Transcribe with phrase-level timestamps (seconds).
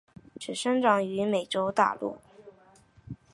[0.39, 2.17] 只生长于美洲大陆。